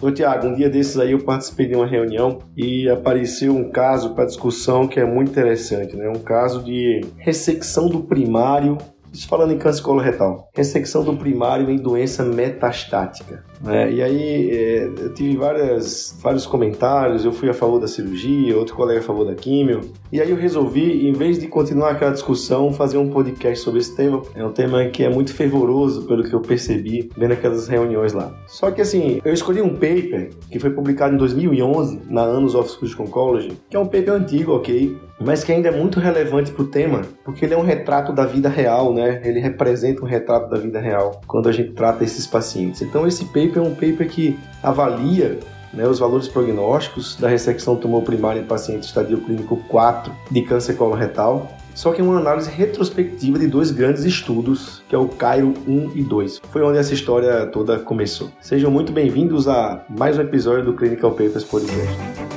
[0.00, 4.14] Ô Tiago, um dia desses aí eu participei de uma reunião e apareceu um caso
[4.14, 6.06] para discussão que é muito interessante, né?
[6.08, 8.76] Um caso de ressecção do primário
[9.16, 10.50] isso falando em câncer coloretal.
[10.54, 13.42] Ressecção do primário em doença metastática.
[13.60, 13.92] Né?
[13.92, 18.74] E aí é, eu tive várias, vários comentários, eu fui a favor da cirurgia, outro
[18.74, 19.80] colega a favor da químio.
[20.12, 23.94] E aí eu resolvi, em vez de continuar aquela discussão, fazer um podcast sobre esse
[23.94, 24.22] tema.
[24.34, 28.32] É um tema que é muito fervoroso, pelo que eu percebi, vendo aquelas reuniões lá.
[28.46, 32.70] Só que assim, eu escolhi um paper que foi publicado em 2011 na Annals of
[32.70, 34.96] Surgical Oncology, que é um paper antigo, ok?
[35.18, 38.24] mas que ainda é muito relevante para o tema, porque ele é um retrato da
[38.26, 39.20] vida real, né?
[39.24, 42.82] Ele representa um retrato da vida real quando a gente trata esses pacientes.
[42.82, 45.38] Então esse paper é um paper que avalia
[45.72, 50.74] né, os valores prognósticos da ressecção tumor primário em paciente estadio clínico 4 de câncer
[50.74, 55.52] coloretal, só que é uma análise retrospectiva de dois grandes estudos, que é o Cairo
[55.68, 56.40] 1 e 2.
[56.50, 58.30] Foi onde essa história toda começou.
[58.40, 62.35] Sejam muito bem-vindos a mais um episódio do Clinical Papers Podcast.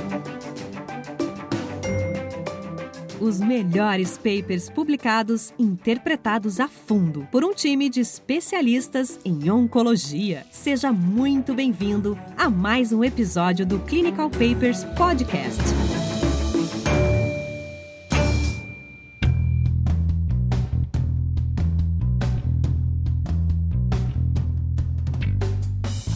[3.30, 10.48] Os melhores papers publicados, interpretados a fundo por um time de especialistas em oncologia.
[10.50, 15.62] Seja muito bem-vindo a mais um episódio do Clinical Papers Podcast.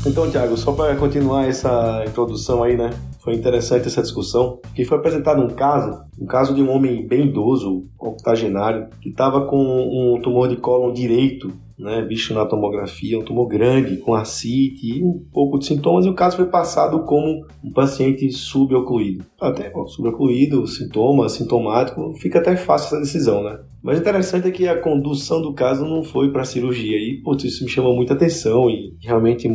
[0.06, 2.90] Então, Thiago, só para continuar essa introdução aí, né?
[3.20, 7.28] Foi interessante essa discussão, que foi apresentado um caso, um caso de um homem bem
[7.28, 13.24] idoso, octogenário, que estava com um tumor de cólon direito, né, visto na tomografia, um
[13.24, 17.46] tumor grande, com ascite e um pouco de sintomas, e o caso foi passado como
[17.64, 19.24] um paciente subocluído.
[19.40, 23.58] Até bom, subocluído, sintoma, sintomático, fica até fácil essa decisão, né?
[23.84, 27.44] Mas o interessante é que a condução do caso não foi para cirurgia e, putz,
[27.44, 29.48] isso me chamou muita atenção e realmente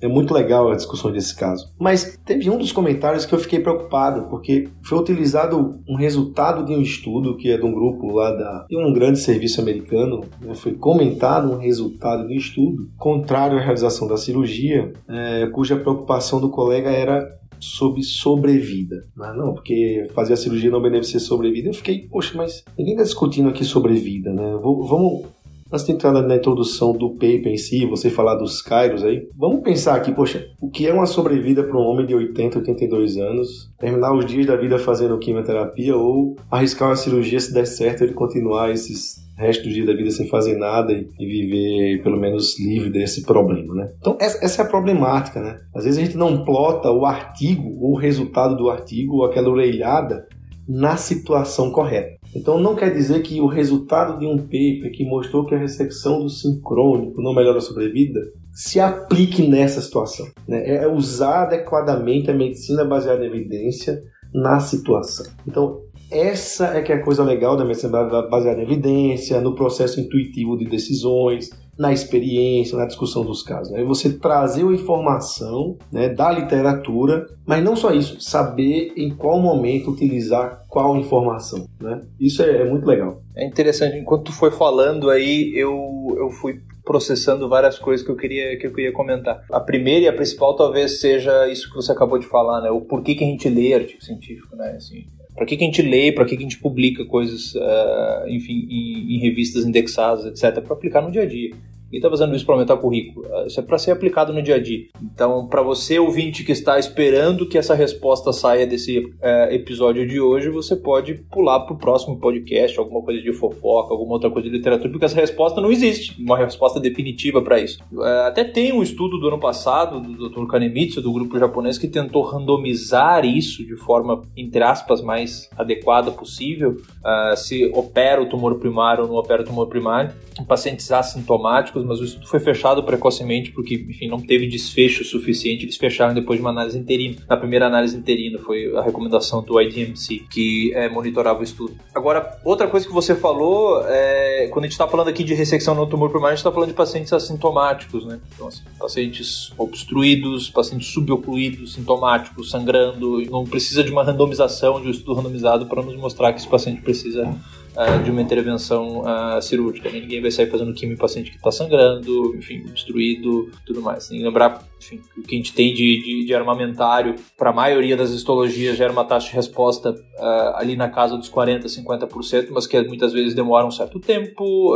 [0.00, 1.72] é muito legal a discussão desse caso.
[1.78, 6.72] Mas teve um dos comentários que eu fiquei preocupado, porque foi utilizado um resultado de
[6.72, 10.54] um estudo que é de um grupo lá da, de um grande serviço americano, né?
[10.54, 16.50] foi comentado um resultado do estudo contrário à realização da cirurgia, é, cuja preocupação do
[16.50, 17.26] colega era
[17.60, 19.06] sobre sobrevida.
[19.16, 19.32] Né?
[19.36, 21.68] não, porque fazer a cirurgia não beneficia sobrevida.
[21.68, 24.58] Eu fiquei, poxa, mas ninguém está discutindo aqui sobrevida, né?
[24.62, 25.26] Vamos,
[25.72, 29.62] Antes de entrar na introdução do paper em si, você falar dos Kairos aí, vamos
[29.62, 33.70] pensar aqui, poxa, o que é uma sobrevida para um homem de 80, 82 anos,
[33.78, 38.14] terminar os dias da vida fazendo quimioterapia ou arriscar uma cirurgia se der certo ele
[38.14, 42.90] continuar esses resto do dia da vida sem fazer nada e, viver pelo menos livre
[42.90, 43.92] desse problema, né?
[43.98, 45.60] Então essa, essa, é a problemática, né?
[45.74, 49.50] Às vezes a gente não plota o artigo ou o resultado do artigo ou aquela
[49.50, 50.26] orelhada
[50.66, 52.15] na situação correta.
[52.34, 56.20] Então não quer dizer que o resultado de um paper que mostrou que a ressecção
[56.20, 58.20] do sincrônico não melhora a sobrevida
[58.52, 60.26] se aplique nessa situação.
[60.46, 60.76] Né?
[60.76, 64.02] É usar adequadamente a medicina baseada em evidência
[64.34, 65.26] na situação.
[65.46, 70.00] Então essa é que é a coisa legal da medicina baseada em evidência, no processo
[70.00, 73.72] intuitivo de decisões, na experiência, na discussão dos casos.
[73.72, 73.84] É né?
[73.84, 79.90] você trazer a informação né, da literatura, mas não só isso, saber em qual momento
[79.90, 81.66] utilizar qual informação.
[81.80, 82.02] Né?
[82.18, 83.20] Isso é, é muito legal.
[83.34, 88.16] É interessante, enquanto tu foi falando aí, eu, eu fui processando várias coisas que eu
[88.16, 89.44] queria que eu queria comentar.
[89.50, 92.70] A primeira e a principal talvez seja isso que você acabou de falar, né?
[92.70, 94.74] O porquê que a gente lê artigo científico, né?
[94.76, 95.04] Assim,
[95.36, 98.66] para que, que a gente lê, para que, que a gente publica coisas, uh, enfim,
[98.70, 101.50] em, em, revistas indexadas, etc., para aplicar no dia a dia.
[101.96, 103.26] Quem está fazendo isso para aumentar o currículo?
[103.32, 104.86] Ah, isso é para ser aplicado no dia a dia.
[105.02, 110.20] Então, para você, ouvinte, que está esperando que essa resposta saia desse uh, episódio de
[110.20, 114.46] hoje, você pode pular para o próximo podcast, alguma coisa de fofoca, alguma outra coisa
[114.46, 117.82] de literatura, porque essa resposta não existe, uma resposta definitiva para isso.
[117.90, 120.46] Uh, até tem um estudo do ano passado, do Dr.
[120.46, 126.72] Kanemitsu, do grupo japonês, que tentou randomizar isso de forma, entre aspas, mais adequada possível,
[126.72, 130.12] uh, se opera o tumor primário ou não opera o tumor primário,
[130.46, 135.64] pacientes assintomáticos mas o estudo foi fechado precocemente porque, enfim, não teve desfecho suficiente.
[135.64, 137.16] Eles fecharam depois de uma análise interina.
[137.28, 141.74] Na primeira análise interina foi a recomendação do IDMC, que é, monitorava o estudo.
[141.94, 145.74] Agora, outra coisa que você falou, é, quando a gente está falando aqui de ressecção
[145.74, 148.20] no tumor primário, a gente está falando de pacientes assintomáticos, né?
[148.34, 153.22] Então, assim, pacientes obstruídos, pacientes subocluídos, sintomáticos, sangrando.
[153.30, 156.80] Não precisa de uma randomização, de um estudo randomizado para nos mostrar que esse paciente
[156.82, 157.34] precisa
[157.76, 159.90] uh, de uma intervenção uh, cirúrgica.
[159.90, 164.08] Ninguém vai sair fazendo quimio paciente que está sangrando, enfim, destruído, tudo mais.
[164.08, 167.52] Tem que lembrar, enfim, o que a gente tem de, de, de armamentário para a
[167.52, 172.48] maioria das histologias gera uma taxa de resposta uh, ali na casa dos 40%, 50%,
[172.50, 174.74] mas que muitas vezes demora um certo tempo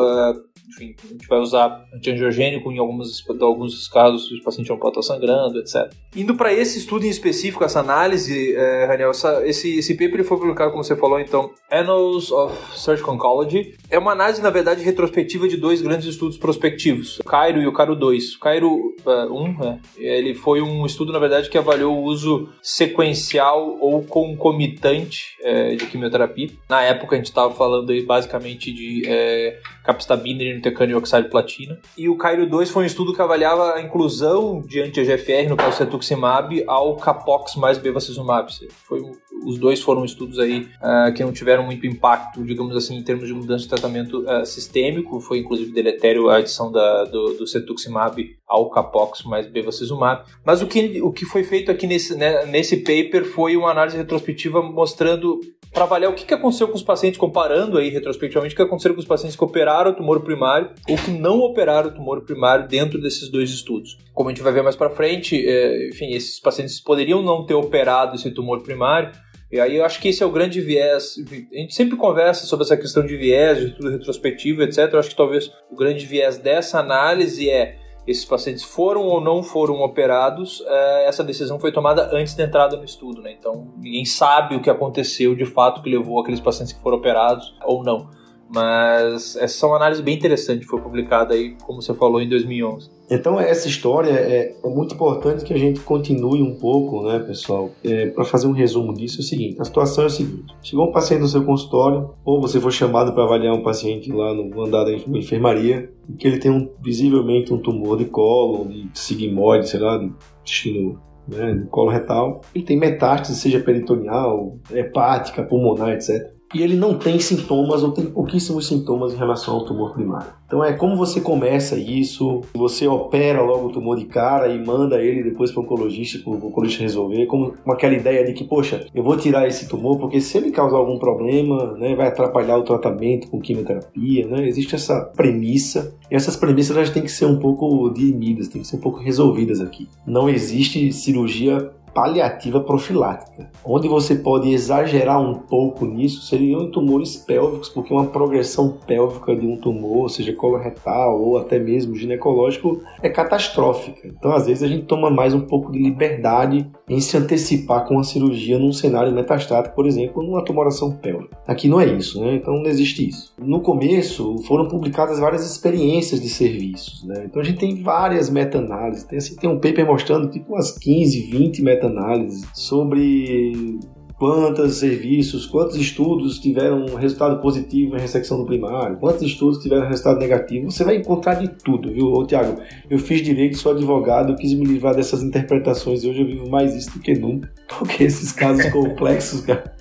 [0.70, 5.58] enfim, a gente vai usar antiangiogênico em alguns, alguns casos, o paciente pode estar sangrando,
[5.58, 5.92] etc.
[6.14, 10.38] Indo para esse estudo em específico, essa análise, é, Raniel, essa, esse, esse paper foi
[10.38, 13.76] publicado, como você falou, então, Annals of Surgical Oncology.
[13.90, 17.72] É uma análise, na verdade, retrospectiva de dois grandes estudos prospectivos, o Cairo e o
[17.72, 18.36] Cairo 2.
[18.36, 19.62] O Cairo uh, 1,
[19.98, 25.74] é, ele foi um estudo, na verdade, que avaliou o uso sequencial ou concomitante é,
[25.74, 26.50] de quimioterapia.
[26.68, 31.76] Na época, a gente estava falando aí basicamente de é, capecitabina e intercânio oxide platina.
[31.98, 35.78] E o Cairo 2 foi um estudo que avaliava a inclusão de anti-EGFR, no caso
[35.78, 38.52] cetuximab, ao capox mais bevacizumab.
[38.86, 39.02] Foi,
[39.44, 43.26] os dois foram estudos aí uh, que não tiveram muito impacto, digamos assim, em termos
[43.26, 45.20] de mudança de tratamento uh, sistêmico.
[45.20, 50.24] Foi inclusive deletério a adição da, do, do cetuximab ao capox mais bevacizumab.
[50.44, 53.96] Mas o que, o que foi feito aqui nesse, né, nesse paper foi uma análise
[53.96, 55.40] retrospectiva mostrando
[55.72, 58.92] para avaliar o que, que aconteceu com os pacientes, comparando aí retrospectivamente o que aconteceu
[58.92, 62.66] com os pacientes que operaram o tumor primário ou que não operaram o tumor primário
[62.66, 63.96] dentro desses dois estudos.
[64.12, 67.54] Como a gente vai ver mais para frente, é, enfim, esses pacientes poderiam não ter
[67.54, 69.12] operado esse tumor primário,
[69.52, 71.16] e aí eu acho que esse é o grande viés.
[71.52, 74.88] A gente sempre conversa sobre essa questão de viés, de tudo retrospectivo, etc.
[74.92, 77.76] Eu acho que talvez o grande viés dessa análise é
[78.06, 82.76] esses pacientes foram ou não foram operados, é, essa decisão foi tomada antes da entrada
[82.76, 83.32] no estudo, né?
[83.38, 87.54] Então ninguém sabe o que aconteceu de fato que levou aqueles pacientes que foram operados
[87.64, 88.08] ou não.
[88.52, 92.90] Mas essa é uma análise bem interessante, foi publicada aí, como você falou, em 2011.
[93.08, 97.70] Então essa história é, é muito importante que a gente continue um pouco, né, pessoal?
[97.84, 100.88] É, Para fazer um resumo disso é o seguinte: a situação é a seguinte: chegou
[100.88, 104.62] um paciente no seu consultório, ou você foi chamado para avaliar um paciente lá no
[104.62, 105.88] andar da enfermaria,
[106.18, 111.00] que ele tem um, visivelmente um tumor de colo, de sigmoide, sei lá, de intestino
[111.28, 112.40] né, colo retal.
[112.52, 118.06] Ele tem metástase, seja peritoneal, hepática, pulmonar, etc e ele não tem sintomas ou tem
[118.06, 120.32] pouquíssimos sintomas em relação ao tumor primário.
[120.46, 125.00] Então é como você começa isso, você opera logo o tumor de cara e manda
[125.00, 128.42] ele depois para o oncologista, para o oncologista resolver, como com aquela ideia de que,
[128.42, 132.58] poxa, eu vou tirar esse tumor porque se ele causar algum problema, né, vai atrapalhar
[132.58, 134.48] o tratamento com quimioterapia, né?
[134.48, 138.66] Existe essa premissa e essas premissas elas têm que ser um pouco dirimidas, têm que
[138.66, 139.88] ser um pouco resolvidas aqui.
[140.04, 143.50] Não existe cirurgia paliativa profilática.
[143.64, 149.34] Onde você pode exagerar um pouco nisso seriam em tumores pélvicos, porque uma progressão pélvica
[149.34, 154.06] de um tumor, seja coloretal ou até mesmo ginecológico, é catastrófica.
[154.06, 157.98] Então, às vezes, a gente toma mais um pouco de liberdade em se antecipar com
[157.98, 161.38] a cirurgia num cenário metastático, por exemplo, numa tumoração pélvica.
[161.46, 162.34] Aqui não é isso, né?
[162.34, 163.32] Então não existe isso.
[163.38, 167.24] No começo, foram publicadas várias experiências de serviços, né?
[167.26, 169.04] Então a gente tem várias meta-análises.
[169.04, 173.78] Tem, assim, tem um paper mostrando tipo umas 15, 20 meta meta-análise sobre
[174.20, 180.18] quantos serviços, quantos estudos tiveram resultado positivo em ressecção do primário, quantos estudos tiveram resultado
[180.18, 182.60] negativo, você vai encontrar de tudo, viu, Ô, Tiago?
[182.90, 186.76] Eu fiz direito, sou advogado, quis me livrar dessas interpretações e hoje eu vivo mais
[186.76, 189.74] isso do que nunca, porque esses casos complexos, cara,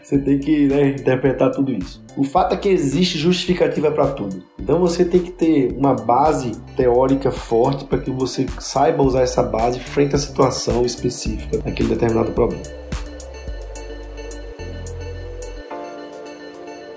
[0.00, 2.00] você tem que né, interpretar tudo isso.
[2.16, 4.40] O fato é que existe justificativa para tudo.
[4.56, 9.42] Então você tem que ter uma base teórica forte para que você saiba usar essa
[9.42, 12.77] base frente à situação específica daquele determinado problema.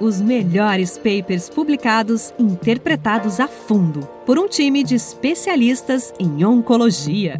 [0.01, 7.39] Os melhores papers publicados interpretados a fundo por um time de especialistas em oncologia.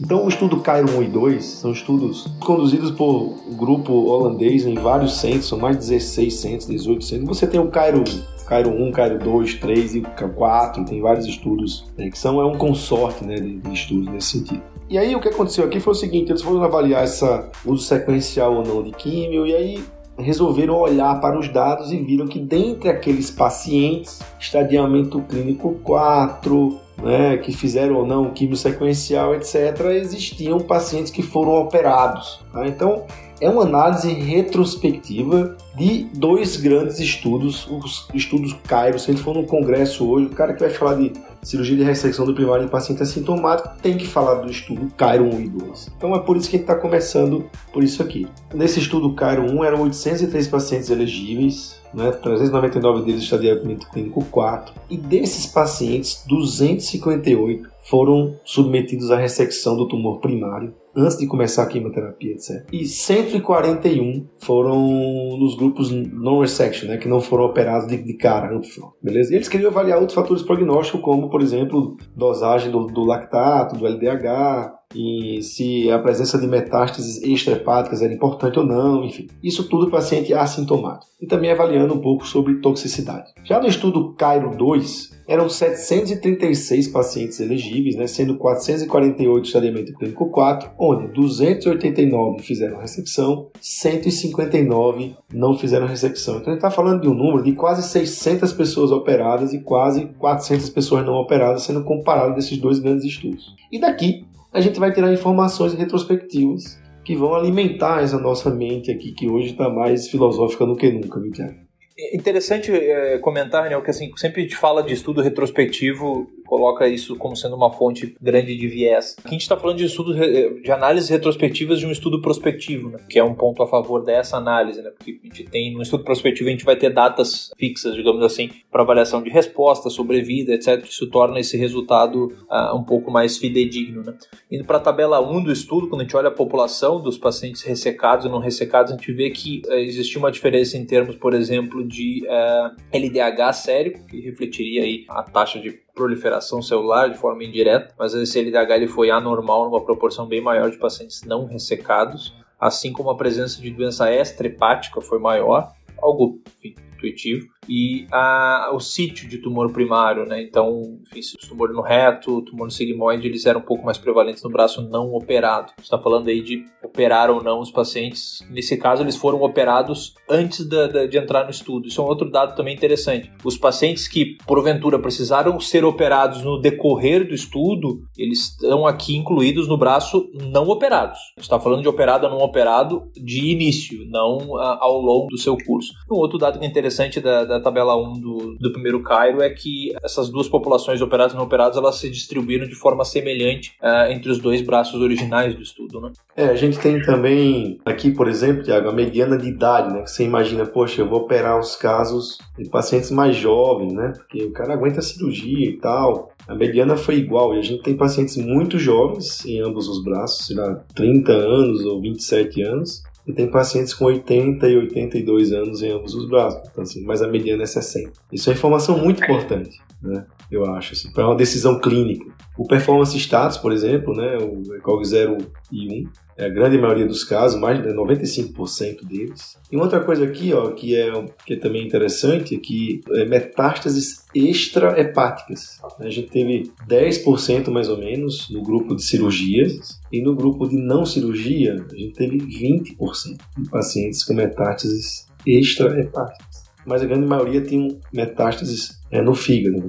[0.00, 4.74] Então, o estudo Cairo 1 e 2 são estudos conduzidos por um grupo holandês em
[4.74, 7.28] vários centros, são mais de 16 centros, 18 centros.
[7.28, 8.02] Você tem o Cairo
[8.46, 12.56] Cairo 1, Cairo 2, 3 e 4, tem vários estudos né, que são é um
[12.56, 14.62] consorte né, de, de, estudos nesse sentido.
[14.88, 18.54] E aí o que aconteceu aqui foi o seguinte, eles foram avaliar essa uso sequencial
[18.54, 19.84] ou não de químio e aí
[20.18, 27.36] resolveram olhar para os dados e viram que dentre aqueles pacientes, estadiamento clínico 4, né,
[27.36, 32.40] que fizeram ou não químio sequencial, etc., existiam pacientes que foram operados.
[32.52, 32.66] Tá?
[32.66, 33.04] Então,
[33.40, 38.98] é uma análise retrospectiva de dois grandes estudos, os estudos Cairo.
[38.98, 41.12] Se a gente for no congresso hoje, o cara que vai falar de
[41.42, 45.40] cirurgia de ressecção do primário em paciente assintomático tem que falar do estudo Cairo 1
[45.40, 45.92] e 2.
[45.96, 48.26] Então é por isso que a gente está começando por isso aqui.
[48.54, 54.96] Nesse estudo Cairo 1 eram 803 pacientes elegíveis, né, 399 deles estadiamento clínico 4, e
[54.96, 62.32] desses pacientes, 258 foram submetidos à ressecção do tumor primário antes de começar a quimioterapia,
[62.32, 62.66] etc.
[62.72, 68.58] E 141 foram nos grupos non-resection, né, que não foram operados de, de cara,
[69.02, 69.32] beleza?
[69.32, 73.86] E eles queriam avaliar outros fatores prognósticos, como, por exemplo, dosagem do, do lactato, do
[73.86, 79.26] LDH, e se a presença de metástases extrahepáticas era importante ou não, enfim.
[79.42, 81.10] Isso tudo paciente assintomático.
[81.20, 83.32] E também avaliando um pouco sobre toxicidade.
[83.44, 90.30] Já no estudo Cairo 2, eram 736 pacientes elegíveis, né, sendo 448 de estadiamento clínico
[90.30, 96.36] 4, onde 289 fizeram ressecção, 159 não fizeram ressecção.
[96.36, 100.06] Então a gente está falando de um número de quase 600 pessoas operadas e quase
[100.18, 103.54] 400 pessoas não operadas, sendo comparado desses dois grandes estudos.
[103.72, 104.24] E daqui
[104.56, 109.50] a gente vai tirar informações retrospectivas que vão alimentar essa nossa mente aqui, que hoje
[109.50, 111.54] está mais filosófica do que nunca, viu, Tiago?
[111.98, 116.88] É interessante é, comentar, né, que assim, sempre a gente fala de estudo retrospectivo coloca
[116.88, 119.16] isso como sendo uma fonte grande de viés.
[119.18, 122.98] Aqui a gente está falando de estudo de análises retrospectivas de um estudo prospectivo, né?
[123.08, 124.90] que é um ponto a favor dessa análise, né?
[124.90, 128.50] porque a gente tem no estudo prospectivo a gente vai ter datas fixas, digamos assim,
[128.70, 130.84] para avaliação de resposta, sobrevida, etc.
[130.84, 134.02] Isso torna esse resultado uh, um pouco mais fidedigno.
[134.02, 134.14] Né?
[134.50, 137.62] Indo para a tabela 1 do estudo, quando a gente olha a população dos pacientes
[137.62, 141.86] ressecados e não ressecados, a gente vê que uh, uma diferença em termos, por exemplo,
[141.86, 147.42] de uh, eh, LDH sérico, que refletiria aí a taxa de proliferação celular de forma
[147.42, 152.92] indireta, mas esse LDH foi anormal numa proporção bem maior de pacientes não ressecados, assim
[152.92, 159.28] como a presença de doença extra-hepática foi maior, algo enfim, intuitivo e a, o sítio
[159.28, 160.42] de tumor primário, né?
[160.42, 163.98] Então, enfim, o tumor no reto, o tumor no sigmoide, eles eram um pouco mais
[163.98, 165.72] prevalentes no braço não operado.
[165.76, 168.40] Você está falando aí de operar ou não os pacientes.
[168.50, 171.88] Nesse caso, eles foram operados antes da, da, de entrar no estudo.
[171.88, 173.30] Isso é um outro dado também interessante.
[173.44, 179.68] Os pacientes que, porventura, precisaram ser operados no decorrer do estudo, eles estão aqui incluídos
[179.68, 181.18] no braço não operados.
[181.36, 185.38] Você está falando de operado ou não operado de início, não a, ao longo do
[185.38, 185.92] seu curso.
[186.10, 186.85] Um outro dado que é interessante
[187.20, 191.32] da, da da tabela 1 do, do primeiro Cairo é que essas duas populações operadas
[191.32, 195.54] e não operadas elas se distribuíram de forma semelhante uh, entre os dois braços originais
[195.54, 196.12] do estudo, né?
[196.36, 200.02] É, a gente tem também aqui, por exemplo, Tiago, a mediana de idade, né?
[200.02, 204.12] Que você imagina, poxa, eu vou operar os casos de pacientes mais jovens, né?
[204.14, 206.30] Porque o cara aguenta a cirurgia e tal.
[206.46, 210.46] A mediana foi igual, e a gente tem pacientes muito jovens em ambos os braços,
[210.46, 215.82] sei lá, 30 anos ou 27 anos, e tem pacientes com 80 e 82 anos
[215.82, 218.12] em ambos os braços, então, assim, mas a mediana é 60.
[218.32, 220.24] Isso é informação muito importante, né?
[220.50, 222.26] Eu acho, assim, para uma decisão clínica.
[222.56, 225.38] O performance status, por exemplo, né, o ECOG 0
[225.72, 229.56] e 1, é a grande maioria dos casos, mais de 95% deles.
[229.72, 231.10] E outra coisa aqui, ó, que é,
[231.46, 235.80] que é também interessante, é que é metástases extrahepáticas.
[235.98, 240.76] A gente teve 10% mais ou menos no grupo de cirurgias e no grupo de
[240.76, 246.66] não cirurgia a gente teve 20% de pacientes com metástases extrahepáticas.
[246.84, 249.88] Mas a grande maioria tinham metástases é, no fígado.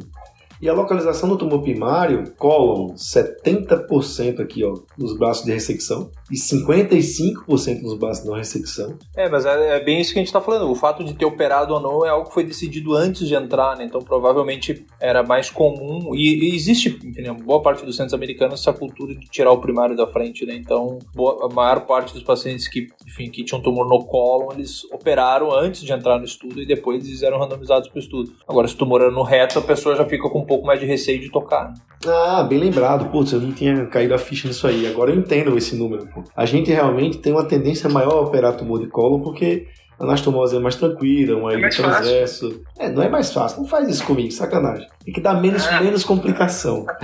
[0.59, 6.35] E a localização do tumor primário, cólon, 70% aqui ó, nos braços de ressecção e
[6.35, 8.97] 55% nos de não ressecção.
[9.15, 10.69] É, mas é, é, bem isso que a gente está falando.
[10.69, 13.77] O fato de ter operado ou não é algo que foi decidido antes de entrar,
[13.77, 13.85] né?
[13.85, 16.13] Então provavelmente era mais comum.
[16.13, 19.95] E, e existe, enfim, boa parte dos centros americanos essa cultura de tirar o primário
[19.95, 20.55] da frente, né?
[20.55, 24.83] Então boa, a maior parte dos pacientes que, enfim, que tinham tumor no cólon, eles
[24.91, 28.33] operaram antes de entrar no estudo e depois eles eram randomizados para o estudo.
[28.47, 30.85] Agora, se o tumor era no reto, a pessoa já fica com pouco mais de
[30.85, 31.73] receio de tocar.
[32.05, 33.09] Ah, bem lembrado.
[33.09, 34.87] Putz, eu não tinha caído a ficha nisso aí.
[34.87, 36.07] Agora eu entendo esse número.
[36.35, 39.67] A gente realmente tem uma tendência maior a operar tumor de cólon porque
[39.99, 42.61] a anastomose é mais tranquila, uma é transverso.
[42.77, 43.61] É, não é mais fácil.
[43.61, 44.87] Não faz isso comigo, sacanagem.
[45.03, 45.81] Tem que dar menos, ah.
[45.81, 46.85] menos complicação.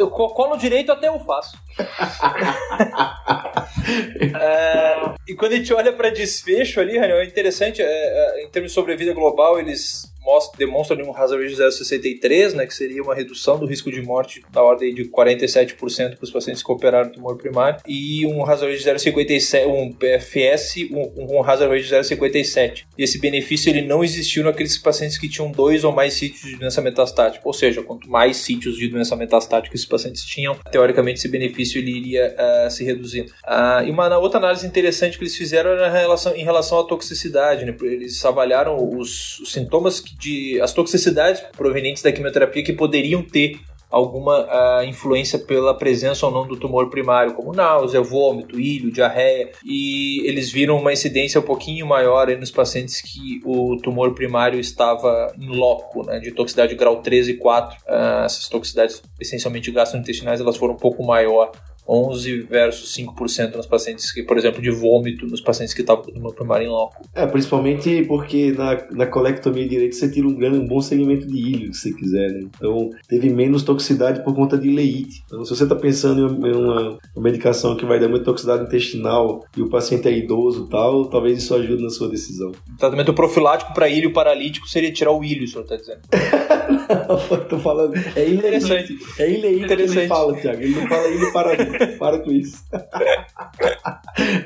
[0.00, 1.56] O colo direito até eu faço.
[4.40, 8.72] é, e quando a gente olha para desfecho ali, é interessante, é, é, em termos
[8.72, 13.58] de sobrevida global, eles mostra, demonstra um hazard ratio 0,63, né, que seria uma redução
[13.58, 17.80] do risco de morte da ordem de 47% para os pacientes que operaram tumor primário,
[17.86, 22.84] e um hazard ratio 0,57, um PFS, um, um hazard ratio 0,57.
[22.96, 26.56] E esse benefício ele não existiu naqueles pacientes que tinham dois ou mais sítios de
[26.56, 31.28] doença metastática, ou seja, quanto mais sítios de doença metastática esses pacientes tinham, teoricamente esse
[31.28, 33.32] benefício ele iria uh, se reduzindo.
[33.44, 36.84] Uh, e uma outra análise interessante que eles fizeram era em relação, em relação à
[36.84, 37.74] toxicidade, né?
[37.82, 43.58] eles avaliaram os, os sintomas de as toxicidades provenientes da quimioterapia que poderiam ter
[43.90, 49.50] alguma uh, influência pela presença ou não do tumor primário, como náusea, vômito, ilho, diarreia,
[49.64, 55.34] e eles viram uma incidência um pouquinho maior nos pacientes que o tumor primário estava
[55.36, 57.76] em loco, né, de toxicidade grau 3 e 4.
[57.76, 61.50] Uh, ah, essas toxicidades essencialmente gastrointestinais elas foram um pouco maior
[61.90, 66.32] 11 versus 5% nos pacientes que, por exemplo, de vômito nos pacientes que estavam no
[66.32, 67.02] primário em loco.
[67.12, 71.36] É, principalmente porque na, na colectomia direita você tira um, grande, um bom segmento de
[71.36, 72.40] ilho, se você quiser, né?
[72.44, 75.22] Então, teve menos toxicidade por conta de leite.
[75.26, 79.44] Então, se você está pensando em uma, uma, medicação que vai dar muita toxicidade intestinal
[79.56, 82.50] e o paciente é idoso e tal, talvez isso ajude na sua decisão.
[82.50, 86.00] O tratamento profilático para ilho paralítico seria tirar o ilho, o senhor está dizendo.
[87.08, 87.94] não, tô falando.
[88.14, 88.98] É ileite.
[89.18, 90.62] É ileite que ele fala, Tiago.
[90.62, 91.79] Ele não fala ilho paralítico.
[91.98, 92.62] Para com isso.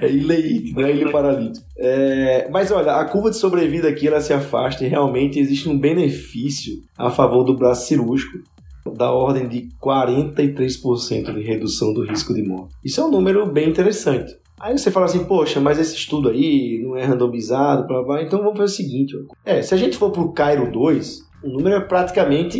[0.00, 1.66] é ileite, não é paralítico.
[1.76, 5.78] É, mas olha, a curva de sobrevida aqui ela se afasta e realmente existe um
[5.78, 8.38] benefício a favor do braço cirúrgico
[8.92, 12.74] da ordem de 43% de redução do risco de morte.
[12.84, 14.36] Isso é um número bem interessante.
[14.60, 18.22] Aí você fala assim, poxa, mas esse estudo aí não é randomizado, blá, blá.
[18.22, 19.14] então vamos fazer o seguinte.
[19.44, 22.58] É, se a gente for para o Cairo 2, o número é praticamente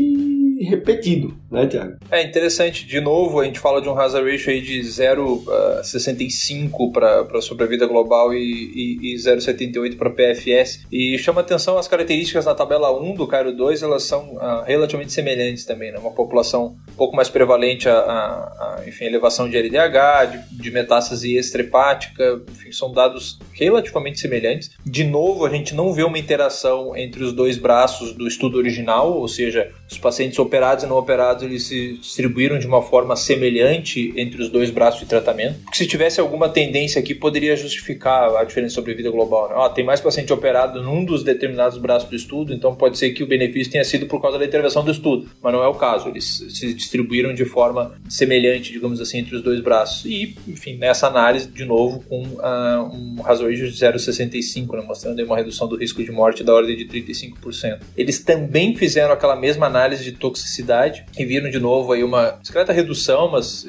[0.60, 1.96] repetido, né, Tiago?
[2.10, 2.86] É interessante.
[2.86, 8.34] De novo, a gente fala de um hazard ratio aí de 0,65 para sobrevida global
[8.34, 10.84] e, e, e 0,78 para PFS.
[10.90, 15.12] E chama atenção as características na tabela 1 do Cairo 2, elas são uh, relativamente
[15.12, 15.98] semelhantes também, né?
[15.98, 20.70] Uma população um pouco mais prevalente a, a, a enfim, elevação de LDH, de, de
[20.70, 24.70] metástase extrahepática, enfim, são dados relativamente semelhantes.
[24.84, 29.12] De novo, a gente não vê uma interação entre os dois braços do estudo original,
[29.12, 34.12] ou seja, os pacientes operados e não operados eles se distribuíram de uma forma semelhante
[34.16, 35.60] entre os dois braços de tratamento.
[35.64, 39.48] Porque se tivesse alguma tendência aqui, poderia justificar a diferença sobre vida global.
[39.48, 39.54] Né?
[39.56, 43.22] Ó, tem mais paciente operado num dos determinados braços do estudo, então pode ser que
[43.22, 46.08] o benefício tenha sido por causa da intervenção do estudo, mas não é o caso.
[46.08, 50.04] Eles se distribuíram de forma semelhante, digamos assim, entre os dois braços.
[50.04, 55.36] E, enfim, nessa análise, de novo, com uh, um hazard de 0,65, né, mostrando uma
[55.36, 57.80] redução do risco de morte da ordem de 35%.
[57.96, 62.72] Eles também fizeram aquela mesma análise de toxicidade e viram de novo aí uma discreta
[62.72, 63.66] redução, mas,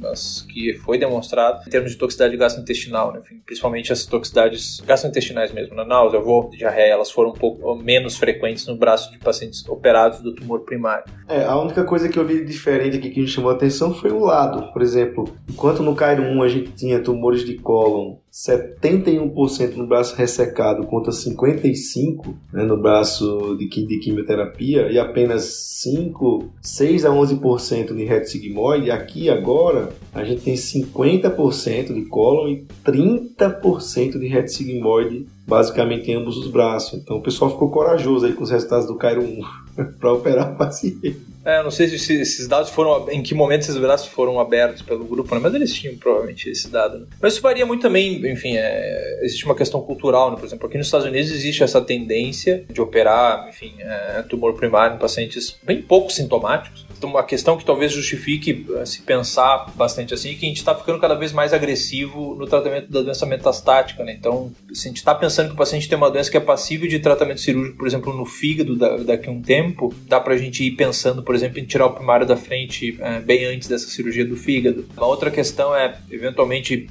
[0.00, 3.20] mas que foi demonstrado em termos de toxicidade gastrointestinal, né?
[3.20, 8.16] Enfim, principalmente as toxicidades gastrointestinais mesmo, na náusea, vômito, diarreia, elas foram um pouco menos
[8.16, 11.04] frequentes no braço de pacientes operados do tumor primário.
[11.28, 14.10] É, a única coisa que eu vi diferente aqui que me chamou a atenção foi
[14.10, 14.72] o lado.
[14.72, 20.16] Por exemplo, enquanto no Cairo 1 a gente tinha tumores de cólon 71% no braço
[20.16, 25.44] ressecado contra 55% né, no braço de, de, quimioterapia e apenas
[25.82, 32.48] 5, 6 a 11% de reto sigmoide, aqui agora a gente tem 50% de cólon
[32.48, 36.98] e 30% de reto sigmoide basicamente em ambos os braços.
[36.98, 39.63] Então o pessoal ficou corajoso aí com os resultados do Cairo 1
[39.98, 41.16] para operar o paciente.
[41.44, 43.10] É, não sei se esses dados foram.
[43.10, 45.40] em que momento esses braços foram abertos pelo grupo, né?
[45.42, 47.00] mas eles tinham provavelmente esse dado.
[47.00, 47.06] Né?
[47.20, 50.36] Mas isso varia muito também, enfim, é, existe uma questão cultural, né?
[50.36, 54.96] por exemplo, aqui nos Estados Unidos existe essa tendência de operar, enfim, é, tumor primário
[54.96, 56.83] em pacientes bem pouco sintomáticos.
[57.02, 60.74] Uma questão que talvez justifique é, se pensar bastante assim, é que a gente está
[60.74, 64.16] ficando cada vez mais agressivo no tratamento da doença metastática, né?
[64.18, 66.88] Então, se a gente está pensando que o paciente tem uma doença que é passível
[66.88, 70.64] de tratamento cirúrgico, por exemplo, no fígado daqui a um tempo, dá para a gente
[70.64, 73.88] ir pensando, por por exemplo, em tirar o primário da frente é, bem antes dessa
[73.88, 74.86] cirurgia do fígado.
[74.96, 76.88] Uma outra questão é, eventualmente,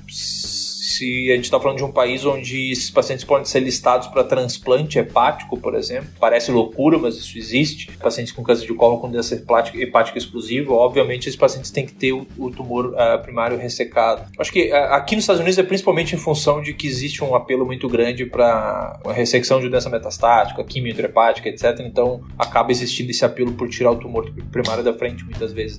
[0.96, 4.24] se a gente está falando de um país onde esses pacientes podem ser listados para
[4.24, 7.92] transplante hepático, por exemplo, parece loucura, mas isso existe.
[7.98, 12.14] Pacientes com câncer de colo com doença hepática exclusiva, obviamente esses pacientes têm que ter
[12.14, 14.30] o, tumor uh, primário ressecado.
[14.38, 17.36] Acho que uh, aqui nos Estados Unidos é principalmente em função de que existe um
[17.36, 21.80] apelo muito grande para a ressecção de doença metastática, quimio hepática, etc.
[21.80, 25.78] Então acaba existindo esse apelo por tirar o tumor primário da frente muitas vezes.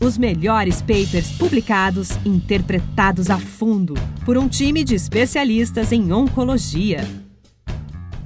[0.00, 7.04] Os melhores papers publicados, interpretados a fundo por um time de especialistas em oncologia.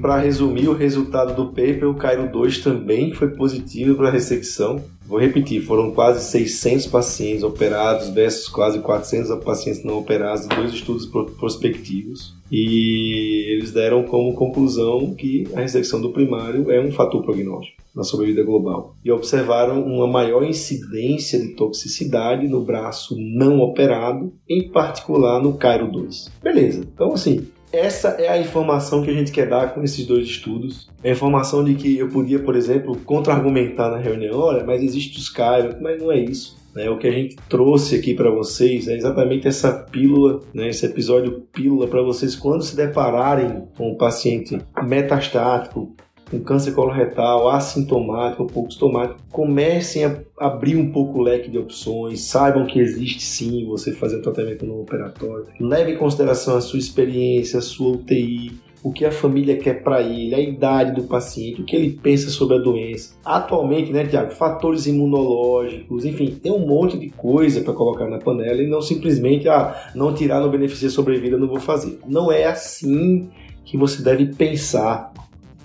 [0.03, 4.83] Para resumir o resultado do paper, o Cairo 2 também foi positivo para a ressecção.
[5.07, 11.07] Vou repetir, foram quase 600 pacientes operados versus quase 400 pacientes não operados, dois estudos
[11.07, 12.35] prospectivos.
[12.51, 18.03] E eles deram como conclusão que a ressecção do primário é um fator prognóstico na
[18.03, 18.97] sobrevida global.
[19.05, 25.93] E observaram uma maior incidência de toxicidade no braço não operado, em particular no Cairo
[25.93, 26.33] 2.
[26.43, 30.27] Beleza, então assim, essa é a informação que a gente quer dar com esses dois
[30.27, 30.89] estudos.
[31.03, 35.19] É a informação de que eu podia, por exemplo, contra-argumentar na reunião, olha, mas existe
[35.19, 36.61] os Cairo, mas não é isso.
[36.75, 36.89] Né?
[36.91, 40.69] O que a gente trouxe aqui para vocês é exatamente essa pílula, né?
[40.69, 45.95] esse episódio pílula para vocês quando se depararem com um paciente metastático,
[46.33, 51.59] com câncer coloretal, assintomático ou pouco sintomático, comecem a abrir um pouco o leque de
[51.59, 56.63] opções, saibam que existe sim você fazer um tratamento no operatório, leve em consideração a
[56.63, 58.51] sua experiência, a sua UTI,
[58.83, 62.31] o que a família quer para ele, a idade do paciente, o que ele pensa
[62.31, 63.15] sobre a doença.
[63.25, 68.61] Atualmente, né, Tiago, fatores imunológicos, enfim, tem um monte de coisa para colocar na panela
[68.61, 72.01] e não simplesmente, ah, não tirar no benefício sobrevida, não vou fazer.
[72.09, 73.29] Não é assim
[73.65, 75.13] que você deve pensar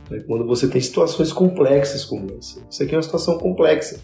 [0.10, 2.62] né, quando você tem situações complexas como essa.
[2.70, 4.00] Isso aqui é uma situação complexa.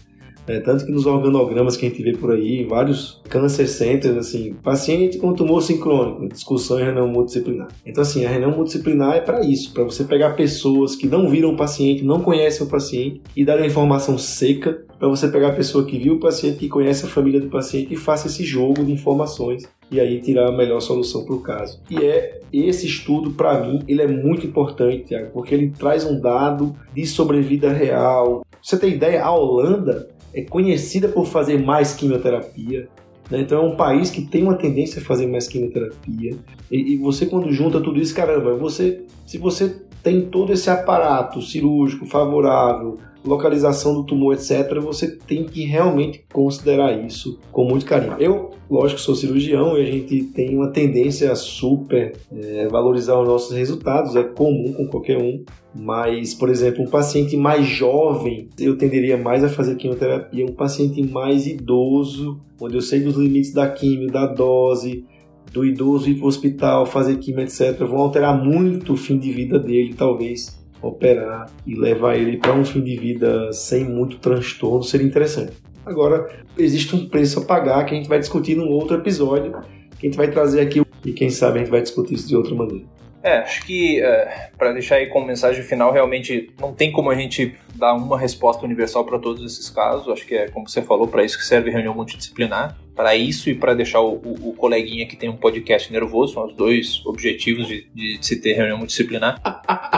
[0.46, 4.52] É, tanto que nos organogramas que a gente vê por aí, vários câncer centers, assim,
[4.62, 7.68] paciente com tumor sincrônico, discussão em reunião multidisciplinar.
[7.84, 11.54] Então, assim, a reunião multidisciplinar é para isso, para você pegar pessoas que não viram
[11.54, 15.52] o paciente, não conhecem o paciente e dar a informação seca para você pegar a
[15.52, 18.84] pessoa que viu o paciente, que conhece a família do paciente e faça esse jogo
[18.84, 21.80] de informações e aí tirar a melhor solução para o caso.
[21.88, 26.20] E é esse estudo, para mim, ele é muito importante, Tiago, porque ele traz um
[26.20, 28.44] dado de sobrevida real.
[28.62, 32.88] Você tem ideia, a Holanda é conhecida por fazer mais quimioterapia.
[33.30, 33.40] Né?
[33.40, 36.36] Então é um país que tem uma tendência a fazer mais quimioterapia.
[36.70, 41.40] E, e, você quando junta tudo isso, caramba, você, se você tem todo esse aparato
[41.40, 48.16] cirúrgico favorável, localização do tumor, etc., você tem que realmente considerar isso com muito carinho.
[48.18, 53.26] Eu, lógico, sou cirurgião e a gente tem uma tendência a super é, valorizar os
[53.26, 55.42] nossos resultados, é comum com qualquer um,
[55.74, 60.44] mas, por exemplo, um paciente mais jovem, eu tenderia mais a fazer quimioterapia.
[60.44, 65.04] Um paciente mais idoso, onde eu sei dos limites da quimio, da dose,
[65.52, 69.32] do idoso ir para o hospital, fazer quimio, etc., vão alterar muito o fim de
[69.32, 74.82] vida dele, talvez operar e levar ele para um fim de vida sem muito transtorno
[74.82, 75.52] seria interessante.
[75.84, 79.52] Agora, existe um preço a pagar que a gente vai discutir num outro episódio,
[79.98, 82.36] que a gente vai trazer aqui e quem sabe a gente vai discutir isso de
[82.36, 82.84] outra maneira.
[83.22, 87.14] É, acho que é, para deixar aí como mensagem final, realmente não tem como a
[87.14, 90.08] gente dar uma resposta universal para todos esses casos.
[90.08, 93.54] Acho que é, como você falou, para isso que serve reunião multidisciplinar para isso e
[93.54, 97.66] para deixar o, o, o, coleguinha que tem um podcast nervoso, são os dois objetivos
[97.66, 99.40] de, de, se ter reunião multidisciplinar.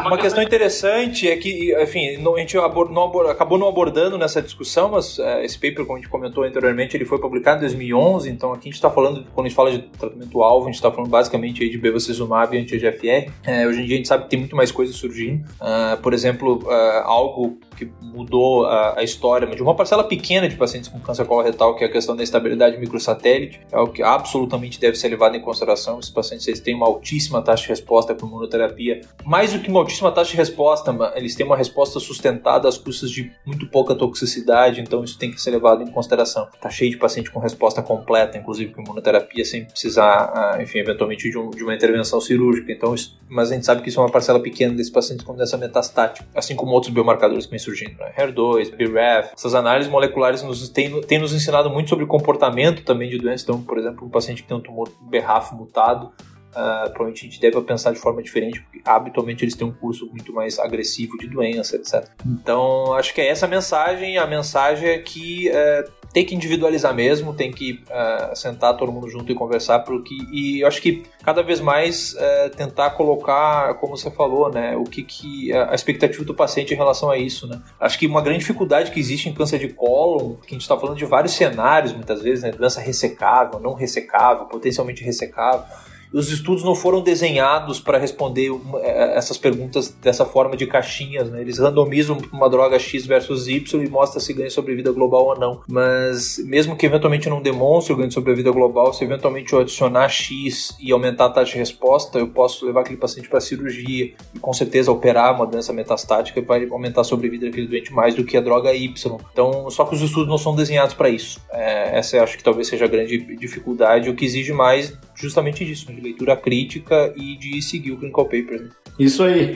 [0.06, 4.40] Uma questão interessante é que, enfim, não, a gente não abord, acabou não abordando nessa
[4.40, 8.30] discussão, mas uh, esse paper, como a gente comentou anteriormente, ele foi publicado em 2011,
[8.30, 10.90] então aqui a gente está falando, quando a gente fala de tratamento-alvo, a gente está
[10.90, 13.30] falando basicamente de bevacizumab e anti-GFR.
[13.44, 15.44] É, hoje em dia a gente sabe que tem muito mais coisas surgindo.
[15.60, 20.56] Uh, por exemplo, uh, algo que mudou a, a, história de uma parcela pequena de
[20.56, 24.80] pacientes com câncer coloretal, que é a questão da estabilidade microsatélite, é o que absolutamente
[24.80, 25.98] deve ser levado em consideração.
[25.98, 29.02] Esses pacientes eles têm uma altíssima taxa de resposta com imunoterapia.
[29.24, 33.10] Mais do que uma altíssima taxa de resposta, eles têm uma resposta sustentada às custas
[33.10, 36.48] de muito pouca toxicidade, então isso tem que ser levado em consideração.
[36.60, 41.30] Tá cheio de paciente com resposta completa, inclusive com imunoterapia, sem precisar, ah, enfim, eventualmente
[41.30, 42.72] de, um, de uma intervenção cirúrgica.
[42.72, 45.34] Então, isso, mas a gente sabe que isso é uma parcela pequena desses pacientes com
[45.34, 48.12] doença metastática, assim como outros biomarcadores que surgindo, né?
[48.16, 49.32] HER2, BRAF.
[49.34, 53.44] Essas análises moleculares nos, têm, têm nos ensinado muito sobre comportamento também de doença.
[53.44, 56.12] Então, por exemplo, um paciente que tem um tumor BRAF mutado,
[56.56, 60.06] Uh, provavelmente a gente deve pensar de forma diferente, porque habitualmente eles têm um curso
[60.06, 62.08] muito mais agressivo de doença, etc.
[62.24, 64.16] Então, acho que é essa a mensagem.
[64.16, 69.06] A mensagem é que uh, tem que individualizar mesmo, tem que uh, sentar todo mundo
[69.06, 72.16] junto e conversar, porque, e eu acho que cada vez mais
[72.56, 77.10] tentar colocar, como você falou, né, o que, que a expectativa do paciente em relação
[77.10, 77.60] a isso, né.
[77.78, 80.78] Acho que uma grande dificuldade que existe em câncer de cólon, que a gente está
[80.78, 85.64] falando de vários cenários muitas vezes, né, doença ressecável, não ressecável, potencialmente ressecável,
[86.12, 91.40] os estudos não foram desenhados para responder é, essas perguntas dessa forma de caixinhas, né?
[91.40, 95.60] Eles randomizam uma droga X versus Y e mostra se ganha sobrevida global ou não.
[95.68, 100.08] Mas mesmo que eventualmente não demonstre o ganho de sobrevida global, se eventualmente eu adicionar
[100.08, 104.38] X e aumentar a taxa de resposta, eu posso levar aquele paciente para cirurgia e
[104.38, 108.36] com certeza operar uma doença metastática vai aumentar a sobrevida daquele doente mais do que
[108.36, 109.18] a droga Y.
[109.32, 111.40] Então, só que os estudos não são desenhados para isso.
[111.50, 115.92] É, essa acho que talvez seja a grande dificuldade, o que exige mais justamente disso,
[115.92, 118.62] de leitura crítica e de seguir o Clinical Papers.
[118.62, 118.68] Né?
[118.98, 119.52] Isso aí.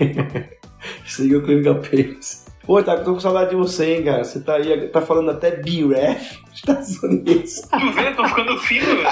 [1.07, 2.47] seguir o Clinical Papers.
[2.71, 4.23] Pô, tá, tô com saudade de você, hein, cara.
[4.23, 6.39] Você tá aí, tá falando até BREF.
[6.55, 7.63] Estados Unidos.
[7.71, 8.13] Tu vê?
[8.13, 9.09] Tô ficando fino, velho.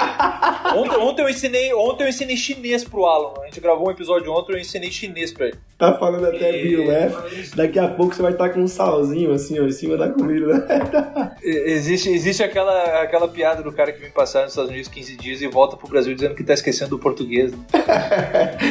[0.77, 3.33] Ontem, ontem, eu ensinei, ontem eu ensinei chinês pro Alan.
[3.41, 5.57] A gente gravou um episódio ontem, eu ensinei chinês pra ele.
[5.77, 6.75] Tá falando até e...
[6.75, 7.55] BREF.
[7.55, 10.57] Daqui a pouco você vai estar com um salzinho assim, ó, em cima da comida,
[10.57, 11.31] né?
[11.41, 15.41] existe, existe aquela, aquela piada do cara que vem passar nos Estados Unidos 15 dias
[15.41, 17.51] e volta pro Brasil dizendo que tá esquecendo o português.
[17.51, 17.59] Né?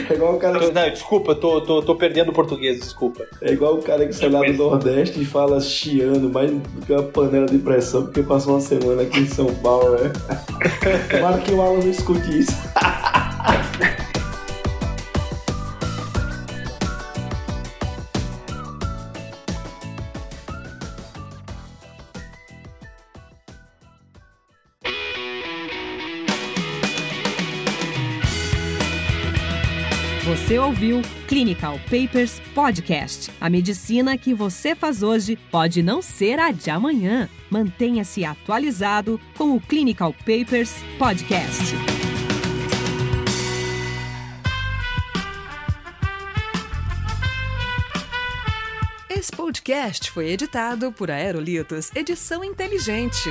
[0.09, 0.59] é igual o cara.
[0.71, 3.27] Não, desculpa, tô, tô, tô perdendo o português, desculpa.
[3.43, 6.93] É igual o cara que sai lá do Nordeste e fala chiando mais do que
[6.93, 10.13] uma panela de pressão porque passou uma semana aqui em São Paulo, né?
[11.11, 12.53] Tomara que o Alan não escute isso.
[30.49, 33.31] Você ouviu Clinical Papers Podcast.
[33.39, 37.29] A medicina que você faz hoje pode não ser a de amanhã.
[37.51, 41.75] Mantenha-se atualizado com o Clinical Papers Podcast.
[49.11, 53.29] Esse podcast foi editado por Aerolitos Edição Inteligente.